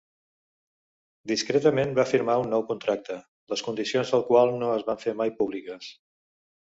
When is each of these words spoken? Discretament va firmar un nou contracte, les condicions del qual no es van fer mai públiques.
Discretament 1.31 1.93
va 1.99 2.05
firmar 2.13 2.37
un 2.45 2.49
nou 2.53 2.65
contracte, 2.71 3.17
les 3.53 3.63
condicions 3.69 4.15
del 4.15 4.25
qual 4.31 4.55
no 4.65 4.75
es 4.79 4.87
van 4.89 5.01
fer 5.05 5.15
mai 5.21 5.35
públiques. 5.43 5.93